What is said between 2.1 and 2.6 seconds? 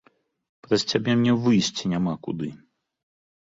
куды!